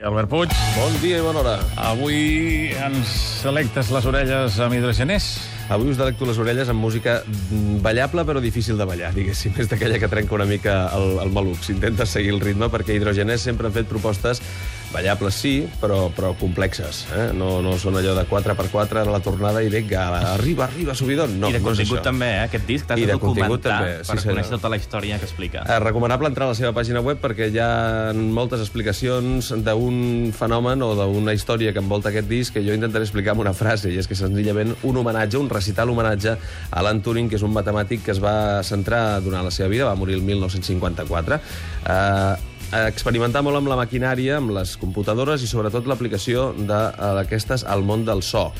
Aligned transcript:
Albert 0.00 0.30
Puig, 0.32 0.52
Bon 0.78 0.94
dia 1.02 1.18
i 1.18 1.20
bona 1.20 1.42
hora. 1.42 1.54
avui 1.76 2.70
ens 2.72 3.10
selectes 3.42 3.90
les 3.92 4.06
orelles 4.08 4.56
amb 4.64 4.72
hidrogeners. 4.72 5.26
Avui 5.70 5.92
us 5.92 5.98
delecto 6.00 6.24
les 6.26 6.38
orelles 6.40 6.70
amb 6.72 6.80
música 6.80 7.18
ballable 7.84 8.24
però 8.24 8.40
difícil 8.40 8.80
de 8.80 8.86
ballar, 8.88 9.12
diguéssim. 9.12 9.52
És 9.60 9.68
d'aquella 9.68 10.00
que 10.00 10.08
trenca 10.08 10.34
una 10.34 10.48
mica 10.48 10.88
el, 10.96 11.18
el 11.20 11.32
maluc. 11.34 11.60
S'intenta 11.66 12.08
seguir 12.08 12.32
el 12.32 12.40
ritme 12.40 12.70
perquè 12.72 12.96
Hidrogeners 12.96 13.44
sempre 13.44 13.68
han 13.68 13.76
fet 13.76 13.90
propostes 13.92 14.40
ballables, 14.92 15.34
sí, 15.34 15.54
però, 15.80 16.08
però 16.14 16.32
complexes. 16.38 17.04
Eh? 17.14 17.28
No, 17.36 17.60
no 17.64 17.76
són 17.80 17.98
allò 18.00 18.14
de 18.16 18.24
4x4 18.28 19.02
a 19.02 19.04
la 19.10 19.20
tornada 19.24 19.62
i 19.62 19.70
vinga, 19.72 20.06
arriba, 20.34 20.66
arriba, 20.66 20.94
subidon. 20.98 21.36
No, 21.40 21.50
I 21.50 21.56
de 21.56 21.60
no 21.62 21.70
contingut 21.70 22.02
també, 22.04 22.30
eh? 22.38 22.42
Aquest 22.48 22.66
disc 22.68 22.88
t'has 22.88 23.00
de 23.00 23.08
documentar 23.12 23.60
també, 23.62 23.92
sí, 24.00 24.10
per 24.10 24.18
senyor. 24.18 24.34
conèixer 24.34 24.54
tota 24.56 24.72
la 24.72 24.80
història 24.80 25.20
que 25.20 25.28
explica. 25.28 25.64
Eh, 25.66 25.78
recomanable 25.82 26.30
entrar 26.30 26.48
a 26.48 26.54
la 26.54 26.58
seva 26.58 26.74
pàgina 26.76 27.02
web 27.04 27.22
perquè 27.22 27.50
hi 27.52 27.60
ha 27.62 27.70
moltes 28.16 28.64
explicacions 28.64 29.52
d'un 29.64 30.34
fenomen 30.36 30.82
o 30.86 30.92
d'una 30.98 31.34
història 31.36 31.72
que 31.72 31.82
envolta 31.82 32.10
aquest 32.10 32.28
disc 32.30 32.54
que 32.54 32.64
jo 32.66 32.74
intentaré 32.76 33.06
explicar 33.06 33.36
amb 33.36 33.46
una 33.46 33.54
frase, 33.56 33.92
i 33.92 33.98
és 34.00 34.10
que 34.10 34.18
senzillament 34.18 34.74
un 34.82 35.00
homenatge, 35.00 35.38
un 35.38 35.50
recital 35.50 35.90
homenatge 35.94 36.34
a 36.34 36.38
Alan 36.82 37.02
Turing, 37.04 37.30
que 37.30 37.38
és 37.38 37.46
un 37.46 37.54
matemàtic 37.54 38.04
que 38.06 38.14
es 38.14 38.22
va 38.22 38.62
centrar 38.66 39.20
durant 39.24 39.46
la 39.46 39.54
seva 39.54 39.70
vida, 39.72 39.88
va 39.88 39.98
morir 39.98 40.18
el 40.18 40.24
1954, 40.26 41.40
eh, 41.86 42.49
experimentar 42.72 43.42
molt 43.42 43.58
amb 43.58 43.68
la 43.70 43.76
maquinària, 43.80 44.36
amb 44.38 44.52
les 44.54 44.76
computadores 44.80 45.42
i 45.42 45.48
sobretot 45.50 45.88
l'aplicació 45.90 46.50
d'aquestes 46.54 47.64
al 47.66 47.82
món 47.86 48.04
del 48.06 48.22
so. 48.22 48.50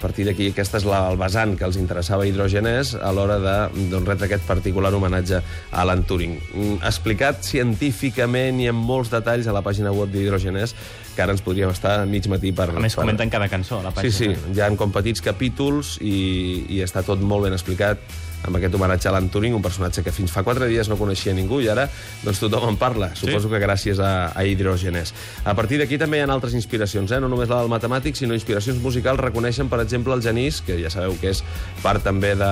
A 0.00 0.02
partir 0.02 0.24
d'aquí, 0.24 0.46
aquest 0.48 0.78
és 0.78 0.84
la, 0.88 1.02
el 1.12 1.18
vessant 1.20 1.58
que 1.60 1.66
els 1.66 1.76
interessava 1.76 2.24
a 2.24 2.28
Hidrogenès 2.30 2.94
a 2.96 3.10
l'hora 3.12 3.36
de 3.42 3.56
doncs, 3.90 4.06
retre 4.08 4.30
aquest 4.30 4.46
particular 4.48 4.94
homenatge 4.96 5.36
a 5.42 5.82
Alan 5.82 6.06
Turing. 6.08 6.38
Mm, 6.54 6.78
Explicat 6.88 7.44
científicament 7.44 8.62
i 8.64 8.70
amb 8.72 8.80
molts 8.80 9.12
detalls 9.12 9.46
a 9.46 9.52
la 9.52 9.60
pàgina 9.60 9.92
web 9.92 10.08
d'Hidrogenès, 10.14 10.72
que 11.14 11.20
ara 11.20 11.34
ens 11.36 11.44
podríem 11.44 11.68
estar 11.74 11.98
mig 12.08 12.24
matí 12.32 12.48
per... 12.56 12.70
A 12.72 12.80
més, 12.80 12.96
per... 12.96 13.04
comenten 13.04 13.28
cada 13.28 13.50
cançó 13.52 13.82
a 13.82 13.90
la 13.90 13.92
Sí, 13.92 14.08
pàgina. 14.08 14.16
sí, 14.40 14.56
hi 14.56 14.64
ha 14.64 14.70
com 14.80 14.90
petits 14.94 15.20
capítols 15.20 15.98
i, 16.00 16.64
i 16.72 16.80
està 16.86 17.04
tot 17.04 17.20
molt 17.20 17.44
ben 17.50 17.52
explicat 17.58 18.00
amb 18.46 18.56
aquest 18.56 18.74
homenatge 18.74 19.08
a 19.08 19.10
Alan 19.12 19.28
Turing, 19.28 19.54
un 19.54 19.62
personatge 19.62 20.02
que 20.02 20.12
fins 20.12 20.32
fa 20.32 20.42
quatre 20.46 20.66
dies 20.70 20.88
no 20.88 20.96
coneixia 20.96 21.34
ningú 21.36 21.60
i 21.60 21.68
ara 21.68 21.88
doncs, 22.24 22.38
tothom 22.40 22.70
en 22.70 22.76
parla, 22.80 23.10
suposo 23.14 23.50
que 23.52 23.58
gràcies 23.60 23.98
a, 24.00 24.32
a 24.34 24.44
Hidrogenes. 24.44 25.12
A 25.44 25.54
partir 25.54 25.78
d'aquí 25.80 25.98
també 26.00 26.18
hi 26.18 26.24
ha 26.24 26.28
altres 26.32 26.54
inspiracions, 26.56 27.10
eh? 27.12 27.20
no 27.20 27.28
només 27.28 27.48
la 27.52 27.58
del 27.60 27.68
matemàtic, 27.72 28.16
sinó 28.16 28.34
inspiracions 28.34 28.80
musicals. 28.82 29.20
Reconeixen, 29.20 29.68
per 29.68 29.80
exemple, 29.84 30.14
el 30.14 30.22
Genís, 30.24 30.60
que 30.64 30.78
ja 30.80 30.90
sabeu 30.90 31.16
que 31.20 31.30
és 31.34 31.42
part 31.82 32.02
també 32.04 32.34
de... 32.38 32.50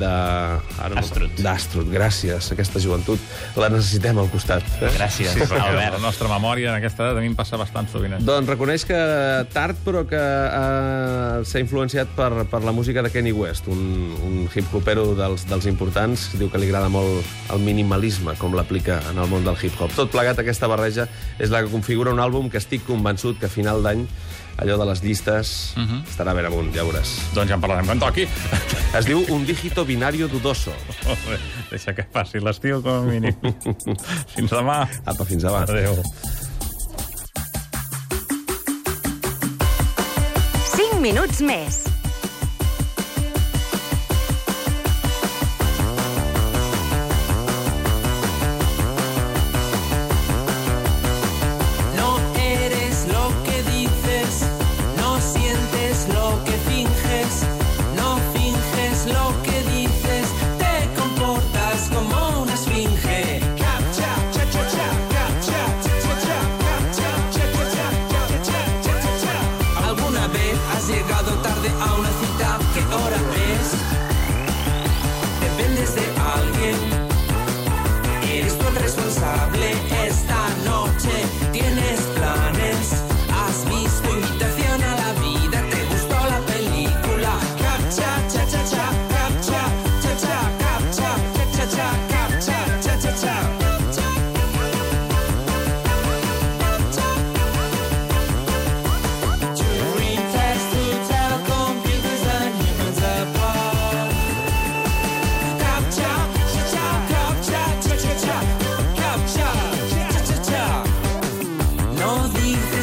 de 0.00 0.10
ara 0.10 0.92
no- 0.94 1.00
Astrut. 1.04 1.34
D'Astrut, 1.42 1.88
gràcies. 1.92 2.52
Aquesta 2.54 2.80
joventut 2.80 3.20
la 3.60 3.68
necessitem 3.72 4.18
al 4.22 4.30
costat. 4.32 4.62
Eh? 4.80 4.90
Gràcies, 4.96 5.34
la 5.50 5.64
Albert. 5.68 5.98
nostra 6.02 6.28
memòria 6.30 6.70
en 6.70 6.78
aquesta 6.78 7.04
edat 7.08 7.18
a 7.18 7.24
mi 7.24 7.32
em 7.32 7.36
passa 7.38 7.58
bastant 7.60 7.88
sovint. 7.90 8.14
eh? 8.16 8.22
Doncs 8.24 8.48
reconeix 8.54 8.84
que 8.88 8.98
tard, 9.52 9.76
però 9.84 10.04
que 10.08 10.20
eh, 10.20 11.44
s'ha 11.44 11.60
influenciat 11.62 12.08
per, 12.16 12.30
per 12.50 12.62
la 12.64 12.72
música 12.72 13.02
de 13.02 13.10
Kenny 13.10 13.32
West, 13.32 13.68
un, 13.68 13.80
un 14.24 14.38
hip-hopero 14.54 15.14
dels, 15.24 15.46
dels 15.48 15.66
importants. 15.70 16.28
Diu 16.38 16.50
que 16.52 16.60
li 16.60 16.68
agrada 16.70 16.92
molt 16.92 17.24
el 17.54 17.64
minimalisme, 17.64 18.36
com 18.40 18.54
l'aplica 18.56 19.00
en 19.10 19.18
el 19.18 19.30
món 19.30 19.46
del 19.46 19.58
hip-hop. 19.58 19.92
Tot 19.96 20.12
plegat, 20.12 20.40
aquesta 20.40 20.70
barreja 20.70 21.08
és 21.38 21.52
la 21.52 21.64
que 21.64 21.72
configura 21.72 22.14
un 22.14 22.22
àlbum 22.22 22.50
que 22.52 22.60
estic 22.62 22.86
convençut 22.86 23.40
que 23.40 23.50
a 23.50 23.52
final 23.52 23.82
d'any 23.84 24.06
allò 24.62 24.76
de 24.78 24.86
les 24.86 25.02
llistes 25.02 25.74
uh 25.76 25.82
-huh. 25.82 26.02
estarà 26.06 26.34
ben 26.34 26.46
amunt, 26.46 26.72
ja 26.74 26.84
veuràs. 26.84 27.18
Doncs 27.34 27.48
ja 27.48 27.54
en 27.54 27.60
parlarem 27.60 27.86
quan 27.86 27.98
toqui. 27.98 28.28
Es 28.98 29.06
diu 29.06 29.24
Un 29.28 29.44
dígito 29.44 29.84
binario 29.84 30.28
dudoso. 30.28 30.72
Deixa 31.70 31.92
que 31.94 32.04
passi 32.04 32.38
l'estiu 32.38 32.80
com 32.80 32.92
a 32.92 33.02
mínim. 33.02 33.34
Fins 34.34 34.50
demà. 34.50 34.88
Apa, 35.04 35.24
fins 35.24 35.42
demà. 35.42 35.62
Adéu. 35.62 36.04
5 40.76 41.00
minuts 41.00 41.40
més. 41.40 41.93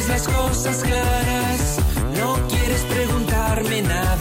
Las 0.08 0.26
cosas 0.26 0.82
claras, 0.82 1.78
no 2.18 2.34
quieres 2.48 2.82
preguntarme 2.82 3.82
nada, 3.82 4.11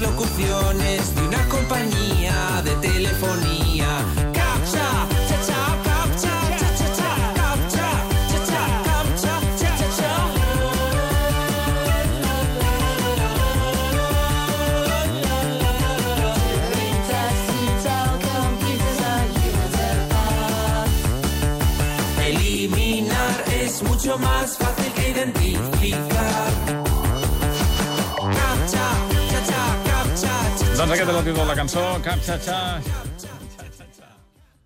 locuciones 0.00 1.14
de 1.14 1.22
una 1.22 1.48
compañía 1.48 2.62
de 2.64 2.74
telefonía. 2.76 3.88
Captcha, 4.32 5.06
cha 5.28 5.38
cha, 5.46 5.62
captcha, 5.84 6.34
cha 6.58 6.70
cha 6.78 6.88
cha, 6.98 7.12
captcha, 7.34 7.88
cha 8.30 8.38
cha, 8.48 8.62
captcha, 8.88 9.34
cha 9.58 9.70
cha 9.78 9.88
cha. 9.98 10.12
Eliminar 22.26 23.44
es 23.62 23.82
mucho 23.82 24.18
más 24.18 24.56
fácil 24.56 24.92
que 24.92 25.10
identificar. 25.10 26.39
Doncs 30.80 30.94
aquest 30.94 31.10
és 31.12 31.16
el 31.18 31.26
títol 31.26 31.42
de 31.42 31.48
la 31.50 31.56
cançó, 31.58 31.84
Cap, 32.06 32.24
xa, 32.24 32.40
xa. 32.40 33.09